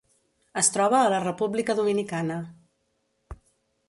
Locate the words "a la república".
1.01-1.75